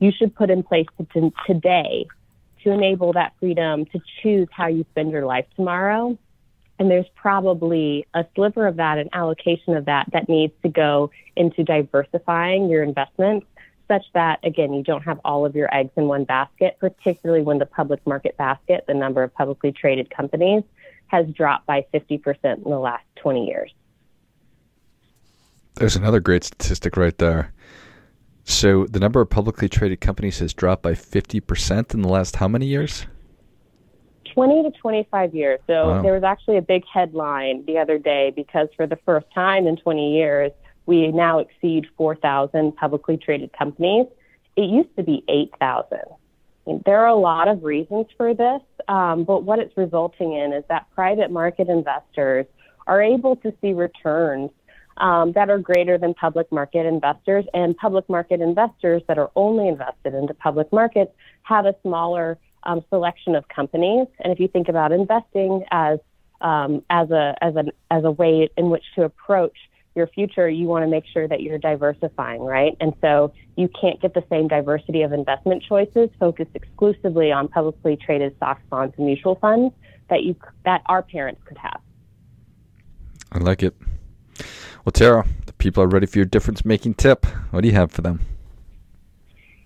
you 0.00 0.10
should 0.10 0.34
put 0.34 0.50
in 0.50 0.62
place 0.62 0.86
to, 1.12 1.32
today 1.46 2.06
to 2.64 2.70
enable 2.70 3.12
that 3.14 3.32
freedom 3.40 3.86
to 3.86 4.00
choose 4.22 4.48
how 4.50 4.66
you 4.66 4.84
spend 4.90 5.10
your 5.10 5.26
life 5.26 5.46
tomorrow. 5.56 6.18
And 6.78 6.90
there's 6.90 7.08
probably 7.14 8.06
a 8.14 8.24
sliver 8.34 8.66
of 8.66 8.76
that, 8.76 8.98
an 8.98 9.10
allocation 9.12 9.76
of 9.76 9.84
that, 9.84 10.08
that 10.12 10.28
needs 10.28 10.54
to 10.62 10.68
go 10.68 11.10
into 11.36 11.62
diversifying 11.62 12.70
your 12.70 12.82
investments 12.82 13.46
such 13.86 14.04
that, 14.14 14.38
again, 14.44 14.72
you 14.72 14.82
don't 14.82 15.02
have 15.02 15.20
all 15.24 15.44
of 15.44 15.56
your 15.56 15.68
eggs 15.74 15.90
in 15.96 16.04
one 16.04 16.24
basket, 16.24 16.76
particularly 16.78 17.42
when 17.42 17.58
the 17.58 17.66
public 17.66 18.06
market 18.06 18.36
basket, 18.36 18.84
the 18.86 18.94
number 18.94 19.22
of 19.22 19.34
publicly 19.34 19.72
traded 19.72 20.08
companies, 20.10 20.62
has 21.08 21.26
dropped 21.28 21.66
by 21.66 21.84
50% 21.92 22.20
in 22.44 22.62
the 22.62 22.78
last 22.78 23.04
20 23.16 23.46
years. 23.46 23.74
There's 25.74 25.96
another 25.96 26.20
great 26.20 26.44
statistic 26.44 26.96
right 26.96 27.16
there. 27.18 27.52
So 28.50 28.84
the 28.86 28.98
number 28.98 29.20
of 29.20 29.30
publicly 29.30 29.68
traded 29.68 30.00
companies 30.00 30.40
has 30.40 30.52
dropped 30.52 30.82
by 30.82 30.92
50% 30.92 31.94
in 31.94 32.02
the 32.02 32.08
last 32.08 32.36
how 32.36 32.48
many 32.48 32.66
years? 32.66 33.06
20 34.34 34.64
to 34.64 34.70
25 34.72 35.34
years. 35.34 35.60
So 35.68 35.88
wow. 35.88 36.02
there 36.02 36.12
was 36.12 36.24
actually 36.24 36.56
a 36.56 36.62
big 36.62 36.82
headline 36.92 37.64
the 37.66 37.78
other 37.78 37.96
day 37.96 38.32
because 38.34 38.68
for 38.76 38.88
the 38.88 38.98
first 39.06 39.26
time 39.32 39.68
in 39.68 39.76
20 39.76 40.16
years, 40.16 40.50
we 40.86 41.12
now 41.12 41.38
exceed 41.38 41.86
4,000 41.96 42.74
publicly 42.74 43.16
traded 43.16 43.52
companies. 43.52 44.06
It 44.56 44.68
used 44.68 44.94
to 44.96 45.04
be 45.04 45.22
8,000. 45.28 46.00
There 46.84 47.00
are 47.00 47.08
a 47.08 47.14
lot 47.14 47.46
of 47.46 47.62
reasons 47.62 48.06
for 48.16 48.34
this, 48.34 48.62
um, 48.88 49.22
but 49.22 49.44
what 49.44 49.60
it's 49.60 49.76
resulting 49.76 50.34
in 50.34 50.52
is 50.52 50.64
that 50.68 50.86
private 50.94 51.30
market 51.30 51.68
investors 51.68 52.46
are 52.88 53.00
able 53.00 53.36
to 53.36 53.54
see 53.60 53.72
returns 53.72 54.50
um, 55.00 55.32
that 55.32 55.48
are 55.50 55.58
greater 55.58 55.98
than 55.98 56.14
public 56.14 56.50
market 56.52 56.86
investors, 56.86 57.44
and 57.54 57.76
public 57.76 58.08
market 58.08 58.40
investors 58.40 59.02
that 59.08 59.18
are 59.18 59.30
only 59.34 59.66
invested 59.66 60.14
into 60.14 60.34
public 60.34 60.72
markets 60.72 61.10
have 61.42 61.66
a 61.66 61.74
smaller 61.82 62.38
um, 62.64 62.84
selection 62.90 63.34
of 63.34 63.48
companies. 63.48 64.06
And 64.20 64.32
if 64.32 64.38
you 64.38 64.46
think 64.46 64.68
about 64.68 64.92
investing 64.92 65.64
as 65.70 65.98
um, 66.42 66.82
as 66.90 67.10
a 67.10 67.34
as 67.42 67.56
a 67.56 67.64
as 67.90 68.04
a 68.04 68.10
way 68.10 68.48
in 68.56 68.70
which 68.70 68.84
to 68.94 69.04
approach 69.04 69.56
your 69.96 70.06
future, 70.06 70.48
you 70.48 70.66
want 70.66 70.84
to 70.84 70.88
make 70.88 71.04
sure 71.12 71.26
that 71.26 71.42
you're 71.42 71.58
diversifying, 71.58 72.42
right? 72.42 72.76
And 72.80 72.92
so 73.00 73.32
you 73.56 73.68
can't 73.80 74.00
get 74.00 74.14
the 74.14 74.22
same 74.30 74.46
diversity 74.48 75.02
of 75.02 75.12
investment 75.12 75.64
choices 75.68 76.10
focused 76.20 76.52
exclusively 76.54 77.32
on 77.32 77.48
publicly 77.48 77.96
traded 77.96 78.36
stocks, 78.36 78.62
bonds, 78.70 78.94
and 78.98 79.06
mutual 79.06 79.34
funds 79.36 79.74
that 80.10 80.22
you 80.22 80.36
that 80.64 80.82
our 80.86 81.02
parents 81.02 81.40
could 81.46 81.58
have. 81.58 81.80
I 83.32 83.38
like 83.38 83.62
it. 83.62 83.74
Well, 84.84 84.92
Tara, 84.92 85.26
the 85.46 85.52
people 85.54 85.82
are 85.82 85.88
ready 85.88 86.06
for 86.06 86.18
your 86.18 86.26
difference 86.26 86.64
making 86.64 86.94
tip. 86.94 87.26
What 87.50 87.62
do 87.62 87.68
you 87.68 87.74
have 87.74 87.92
for 87.92 88.02
them? 88.02 88.20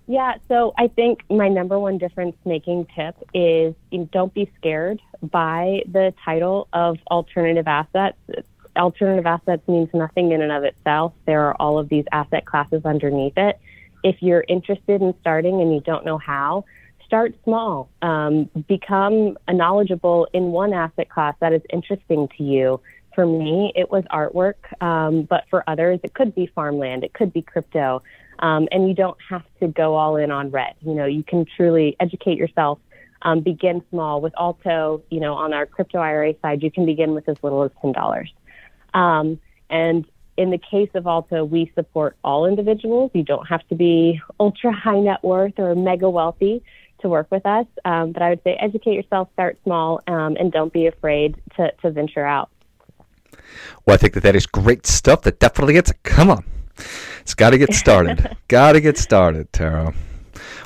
Yeah, 0.07 0.35
so 0.49 0.75
I 0.77 0.89
think 0.89 1.25
my 1.31 1.49
number 1.49 1.79
one 1.79 1.97
difference 1.97 2.37
making 2.45 2.89
tip 2.95 3.17
is 3.33 3.75
don't 4.11 4.35
be 4.35 4.51
scared 4.59 5.01
by 5.23 5.83
the 5.91 6.13
title 6.25 6.69
of 6.75 6.99
alternative 7.11 7.67
assets 7.67 8.19
alternative 8.77 9.27
assets 9.27 9.67
means 9.69 9.89
nothing 9.95 10.33
in 10.33 10.43
and 10.43 10.53
of 10.53 10.65
itself. 10.65 11.13
There 11.27 11.43
are 11.43 11.55
all 11.61 11.79
of 11.79 11.89
these 11.89 12.05
asset 12.13 12.45
classes 12.45 12.85
underneath 12.85 13.37
it. 13.37 13.59
If 14.03 14.17
you're 14.21 14.45
interested 14.49 15.01
in 15.01 15.15
starting 15.21 15.61
and 15.61 15.73
you 15.73 15.81
don't 15.81 16.05
know 16.05 16.19
how, 16.19 16.65
start 17.07 17.35
small. 17.45 17.89
Um, 18.03 18.51
become 18.69 19.39
knowledgeable 19.49 20.29
in 20.33 20.45
one 20.45 20.73
asset 20.73 21.09
class 21.09 21.35
that 21.41 21.53
is 21.53 21.63
interesting 21.71 22.29
to 22.37 22.43
you. 22.43 22.81
For 23.15 23.27
me, 23.27 23.73
it 23.77 23.91
was 23.91 24.05
artwork, 24.13 24.55
um, 24.83 25.23
but 25.23 25.45
for 25.49 25.63
others, 25.69 26.01
it 26.03 26.15
could 26.15 26.35
be 26.35 26.47
farmland, 26.47 27.05
it 27.05 27.15
could 27.15 27.33
be 27.33 27.43
crypto, 27.43 28.03
um, 28.41 28.67
and 28.73 28.89
you 28.89 28.95
don't 28.95 29.17
have 29.29 29.45
to 29.61 29.69
go 29.69 29.95
all 29.95 30.17
in 30.17 30.31
on 30.31 30.51
red. 30.51 30.75
You 30.81 30.95
know, 30.95 31.07
you 31.07 31.23
can 31.23 31.47
truly 31.57 31.97
educate 32.01 32.39
yourself. 32.39 32.79
Um, 33.23 33.41
begin 33.41 33.83
small 33.91 34.21
with 34.21 34.35
Alto. 34.39 35.03
You 35.11 35.21
know, 35.21 35.35
on 35.35 35.55
our 35.55 35.65
crypto 35.65 35.99
IRA 35.99 36.35
side, 36.43 36.63
you 36.63 36.71
can 36.71 36.85
begin 36.85 37.15
with 37.15 37.29
as 37.29 37.37
little 37.43 37.63
as 37.63 37.71
ten 37.81 37.93
dollars. 37.93 38.33
Um, 38.93 39.41
and 39.71 40.05
in 40.37 40.51
the 40.51 40.59
case 40.59 40.91
of 40.95 41.07
Alto, 41.07 41.45
we 41.45 41.71
support 41.75 42.17
all 42.25 42.47
individuals. 42.47 43.13
You 43.15 43.23
don't 43.23 43.47
have 43.47 43.67
to 43.69 43.75
be 43.75 44.21
ultra 44.41 44.73
high 44.73 45.01
net 45.01 45.23
worth 45.23 45.59
or 45.59 45.75
mega 45.75 46.11
wealthy 46.11 46.63
to 47.01 47.09
work 47.09 47.29
with 47.31 47.47
us. 47.47 47.67
Um, 47.85 48.13
but 48.13 48.23
I 48.23 48.31
would 48.31 48.43
say 48.43 48.55
educate 48.55 48.95
yourself, 48.95 49.29
start 49.35 49.59
small, 49.63 50.01
um, 50.07 50.37
and 50.39 50.51
don't 50.51 50.73
be 50.73 50.87
afraid 50.87 51.37
to, 51.57 51.73
to 51.83 51.91
venture 51.91 52.25
out. 52.25 52.51
Well, 53.87 53.95
I 53.95 53.97
think 53.97 54.15
that 54.15 54.23
that 54.23 54.37
is 54.37 54.47
great 54.47 54.87
stuff. 54.87 55.23
That 55.23 55.39
definitely 55.39 55.75
gets, 55.75 55.93
come 56.03 56.31
on. 56.31 56.45
It's 57.21 57.35
got 57.35 57.51
to 57.51 57.59
get 57.59 57.75
started. 57.75 58.37
got 58.49 58.73
to 58.73 58.81
get 58.81 58.99
started, 58.99 59.53
Tara. 59.53 59.95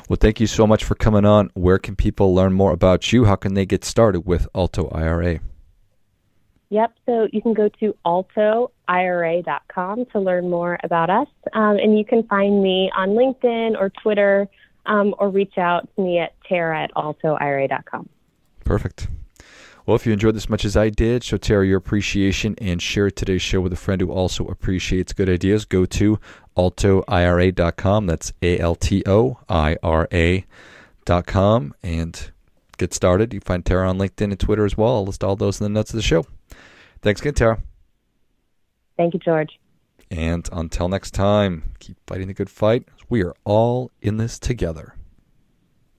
Well, 0.09 0.17
thank 0.19 0.39
you 0.39 0.47
so 0.47 0.65
much 0.65 0.83
for 0.83 0.95
coming 0.95 1.25
on. 1.25 1.51
Where 1.53 1.77
can 1.77 1.95
people 1.95 2.33
learn 2.33 2.53
more 2.53 2.71
about 2.71 3.13
you? 3.13 3.25
How 3.25 3.35
can 3.35 3.53
they 3.53 3.65
get 3.65 3.85
started 3.85 4.21
with 4.21 4.47
Alto 4.55 4.89
IRA? 4.89 5.39
Yep. 6.69 6.93
So 7.05 7.27
you 7.31 7.41
can 7.41 7.53
go 7.53 7.69
to 7.79 7.95
altoira.com 8.05 10.05
to 10.11 10.19
learn 10.19 10.49
more 10.49 10.79
about 10.83 11.09
us. 11.09 11.27
Um, 11.53 11.77
and 11.77 11.97
you 11.97 12.05
can 12.05 12.23
find 12.23 12.61
me 12.61 12.91
on 12.95 13.09
LinkedIn 13.09 13.79
or 13.79 13.91
Twitter 14.01 14.47
um, 14.85 15.15
or 15.17 15.29
reach 15.29 15.57
out 15.57 15.89
to 15.95 16.01
me 16.01 16.19
at 16.19 16.33
tara 16.47 16.83
at 16.83 16.93
altoira.com. 16.95 18.09
Perfect. 18.65 19.07
Well, 19.89 19.95
if 19.95 20.05
you 20.05 20.13
enjoyed 20.13 20.35
this 20.35 20.49
much 20.49 20.65
as 20.65 20.77
I 20.77 20.89
did, 20.89 21.23
show 21.23 21.37
Tara 21.37 21.65
your 21.65 21.79
appreciation 21.79 22.53
and 22.59 22.79
share 22.79 23.09
today's 23.09 23.41
show 23.41 23.59
with 23.59 23.73
a 23.73 23.75
friend 23.75 23.99
who 23.99 24.11
also 24.11 24.45
appreciates 24.45 25.13
good 25.13 25.27
ideas. 25.27 25.65
Go 25.65 25.87
to 25.87 26.19
altoira.com. 26.55 28.05
That's 28.05 28.31
A 28.43 28.59
L 28.59 28.75
T 28.75 29.01
O 29.07 29.39
I 29.49 29.77
R 29.81 30.07
A.com 30.11 31.73
and 31.81 32.31
get 32.77 32.93
started. 32.93 33.33
You 33.33 33.39
find 33.39 33.65
Tara 33.65 33.89
on 33.89 33.97
LinkedIn 33.97 34.25
and 34.25 34.39
Twitter 34.39 34.63
as 34.63 34.77
well. 34.77 34.97
I'll 34.97 35.05
list 35.05 35.23
all 35.23 35.35
those 35.35 35.59
in 35.59 35.63
the 35.63 35.69
notes 35.69 35.89
of 35.89 35.95
the 35.95 36.03
show. 36.03 36.23
Thanks 37.01 37.21
again, 37.21 37.33
Tara. 37.33 37.59
Thank 38.95 39.15
you, 39.15 39.19
George. 39.19 39.59
And 40.11 40.47
until 40.51 40.87
next 40.87 41.15
time, 41.15 41.73
keep 41.79 41.97
fighting 42.05 42.27
the 42.27 42.35
good 42.35 42.51
fight. 42.51 42.87
We 43.09 43.23
are 43.23 43.33
all 43.43 43.89
in 44.03 44.17
this 44.17 44.37
together. 44.37 44.93